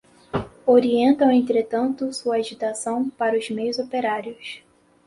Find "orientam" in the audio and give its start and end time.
0.65-1.29